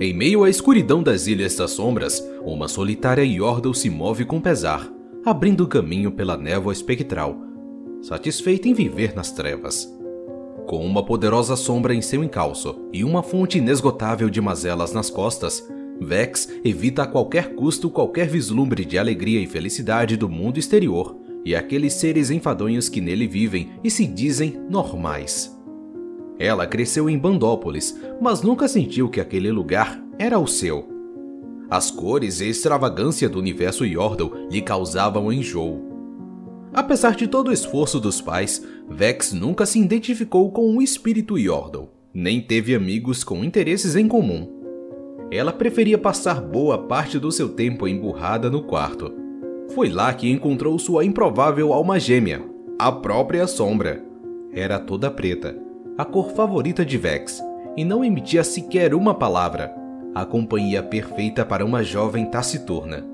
[0.00, 4.88] Em meio à escuridão das Ilhas das Sombras, uma solitária Yordle se move com pesar,
[5.24, 7.36] abrindo caminho pela névoa espectral,
[8.00, 9.92] satisfeita em viver nas trevas.
[10.68, 15.68] Com uma poderosa sombra em seu encalço e uma fonte inesgotável de mazelas nas costas,
[16.00, 21.54] Vex evita a qualquer custo qualquer vislumbre de alegria e felicidade do mundo exterior e
[21.54, 25.56] aqueles seres enfadonhos que nele vivem e se dizem normais.
[26.38, 30.88] Ela cresceu em Bandópolis, mas nunca sentiu que aquele lugar era o seu.
[31.70, 35.84] As cores e extravagância do universo Yordle lhe causavam enjoo.
[36.72, 41.88] Apesar de todo o esforço dos pais, Vex nunca se identificou com o espírito Yordle,
[42.14, 44.57] nem teve amigos com interesses em comum.
[45.30, 49.12] Ela preferia passar boa parte do seu tempo emburrada no quarto.
[49.74, 52.42] Foi lá que encontrou sua improvável alma gêmea,
[52.78, 54.02] a própria Sombra.
[54.52, 55.54] Era toda preta,
[55.98, 57.42] a cor favorita de Vex,
[57.76, 59.74] e não emitia sequer uma palavra.
[60.14, 63.04] A companhia perfeita para uma jovem taciturna.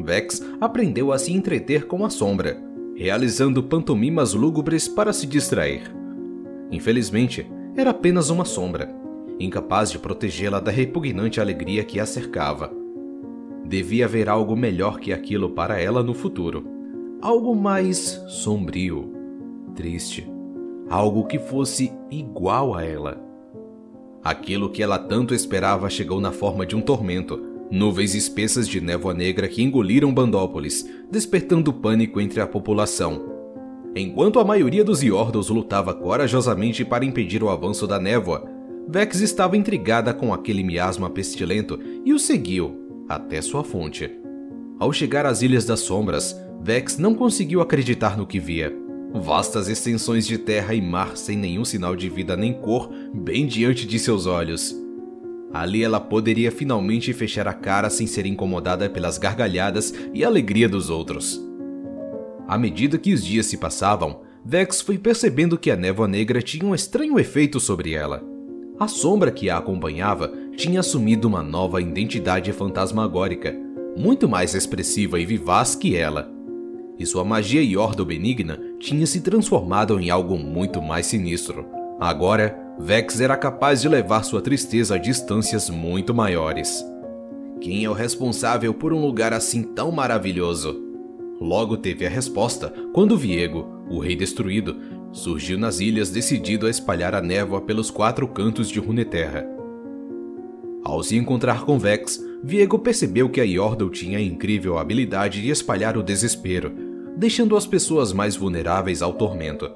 [0.00, 2.60] Vex aprendeu a se entreter com a sombra,
[2.96, 5.82] realizando pantomimas lúgubres para se distrair.
[6.72, 8.92] Infelizmente, era apenas uma sombra,
[9.40, 12.72] incapaz de protegê-la da repugnante alegria que a cercava.
[13.64, 16.64] Devia haver algo melhor que aquilo para ela no futuro.
[17.20, 19.12] Algo mais sombrio,
[19.74, 20.30] triste
[20.90, 23.16] algo que fosse igual a ela.
[24.24, 29.14] Aquilo que ela tanto esperava chegou na forma de um tormento, nuvens espessas de névoa
[29.14, 33.24] negra que engoliram Bandópolis, despertando pânico entre a população.
[33.94, 38.49] Enquanto a maioria dos Yordles lutava corajosamente para impedir o avanço da névoa,
[38.92, 44.10] Vex estava intrigada com aquele miasma pestilento e o seguiu até sua fonte.
[44.80, 48.76] Ao chegar às Ilhas das Sombras, Vex não conseguiu acreditar no que via.
[49.14, 53.86] Vastas extensões de terra e mar sem nenhum sinal de vida nem cor bem diante
[53.86, 54.74] de seus olhos.
[55.52, 60.90] Ali ela poderia finalmente fechar a cara sem ser incomodada pelas gargalhadas e alegria dos
[60.90, 61.40] outros.
[62.48, 66.66] À medida que os dias se passavam, Vex foi percebendo que a névoa negra tinha
[66.66, 68.39] um estranho efeito sobre ela.
[68.80, 73.54] A sombra que a acompanhava tinha assumido uma nova identidade fantasmagórica,
[73.96, 76.40] muito mais expressiva e vivaz que ela
[77.00, 81.66] e sua magia Yordle benigna tinha se transformado em algo muito mais sinistro.
[81.98, 86.84] Agora, Vex era capaz de levar sua tristeza a distâncias muito maiores.
[87.58, 90.78] Quem é o responsável por um lugar assim tão maravilhoso?
[91.40, 94.76] Logo teve a resposta quando Viego, o Rei Destruído,
[95.12, 99.46] surgiu nas ilhas decidido a espalhar a névoa pelos quatro cantos de Runeterra.
[100.84, 105.50] Ao se encontrar com Vex, Viego percebeu que a Yordle tinha a incrível habilidade de
[105.50, 106.72] espalhar o desespero,
[107.16, 109.70] deixando as pessoas mais vulneráveis ao tormento.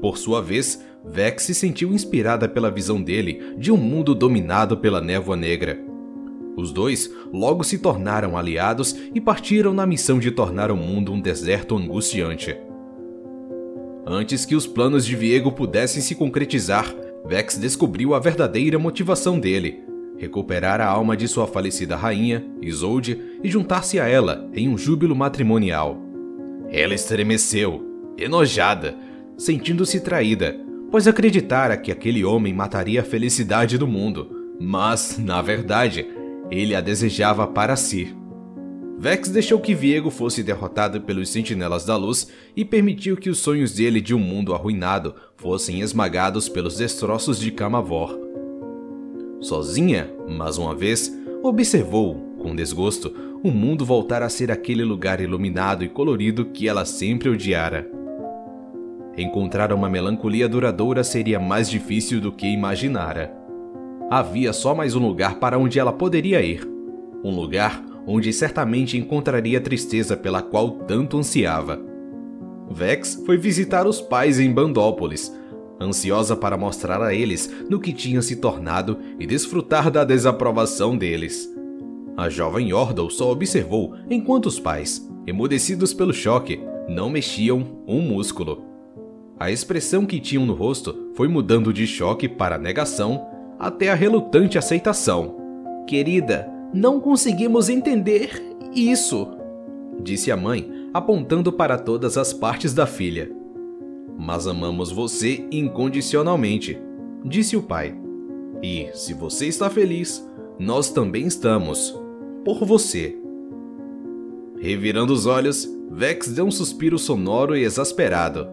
[0.00, 5.00] Por sua vez, Vex se sentiu inspirada pela visão dele de um mundo dominado pela
[5.00, 5.78] névoa negra.
[6.56, 11.20] Os dois logo se tornaram aliados e partiram na missão de tornar o mundo um
[11.20, 12.56] deserto angustiante.
[14.10, 16.94] Antes que os planos de Viego pudessem se concretizar,
[17.26, 19.84] Vex descobriu a verdadeira motivação dele:
[20.16, 25.14] recuperar a alma de sua falecida rainha, Isolde, e juntar-se a ela em um júbilo
[25.14, 25.98] matrimonial.
[26.70, 27.84] Ela estremeceu,
[28.16, 28.96] enojada,
[29.36, 30.58] sentindo-se traída,
[30.90, 36.06] pois acreditara que aquele homem mataria a felicidade do mundo, mas, na verdade,
[36.50, 38.16] ele a desejava para si.
[39.00, 43.74] Vex deixou que Viego fosse derrotado pelos Sentinelas da Luz e permitiu que os sonhos
[43.74, 48.18] dele de um mundo arruinado fossem esmagados pelos destroços de Camavor.
[49.40, 55.84] Sozinha, mais uma vez, observou, com desgosto, o mundo voltar a ser aquele lugar iluminado
[55.84, 57.88] e colorido que ela sempre odiara.
[59.16, 63.32] Encontrar uma melancolia duradoura seria mais difícil do que imaginara.
[64.10, 66.68] Havia só mais um lugar para onde ela poderia ir.
[67.22, 67.80] Um lugar
[68.10, 71.78] onde certamente encontraria a tristeza pela qual tanto ansiava.
[72.70, 75.30] Vex foi visitar os pais em Bandópolis,
[75.78, 81.54] ansiosa para mostrar a eles no que tinha se tornado e desfrutar da desaprovação deles.
[82.16, 86.58] A jovem Yordle só observou enquanto os pais, emudecidos pelo choque,
[86.88, 88.64] não mexiam um músculo.
[89.38, 93.26] A expressão que tinham no rosto foi mudando de choque para negação
[93.58, 95.36] até a relutante aceitação.
[95.86, 98.42] Querida, não conseguimos entender
[98.74, 99.28] isso,
[100.02, 103.30] disse a mãe, apontando para todas as partes da filha.
[104.18, 106.78] Mas amamos você incondicionalmente,
[107.24, 107.96] disse o pai.
[108.62, 110.28] E, se você está feliz,
[110.58, 111.98] nós também estamos
[112.44, 113.16] por você.
[114.58, 118.48] Revirando os olhos, Vex deu um suspiro sonoro e exasperado.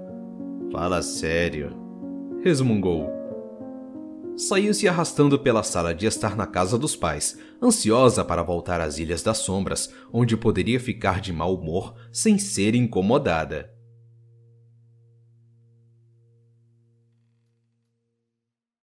[0.72, 1.72] Fala sério,
[2.44, 3.15] resmungou.
[4.38, 8.98] Saiu se arrastando pela sala de estar na casa dos pais, ansiosa para voltar às
[8.98, 13.75] Ilhas das Sombras, onde poderia ficar de mau humor sem ser incomodada.